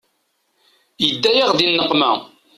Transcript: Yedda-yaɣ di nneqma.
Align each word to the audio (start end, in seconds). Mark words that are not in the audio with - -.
Yedda-yaɣ 1.03 1.51
di 1.57 1.65
nneqma. 1.67 2.11